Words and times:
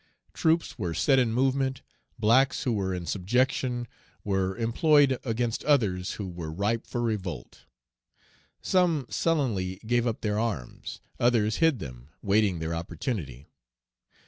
Troops 0.33 0.79
were 0.79 0.95
set 0.95 1.19
in 1.19 1.31
movement, 1.31 1.83
blacks 2.17 2.63
who 2.63 2.73
were 2.73 2.91
in 2.91 3.05
subjection 3.05 3.87
were 4.23 4.57
employed 4.57 5.19
against 5.23 5.63
others 5.65 6.13
who 6.13 6.27
were 6.27 6.51
ripe 6.51 6.87
for 6.87 7.03
revolt; 7.03 7.65
some 8.63 9.05
sullenly 9.11 9.79
gave 9.85 10.07
up 10.07 10.21
their 10.21 10.39
arms, 10.39 11.01
others 11.19 11.57
hid 11.57 11.77
them, 11.77 12.09
waiting 12.23 12.57
their 12.57 12.73
opportunity. 12.73 13.45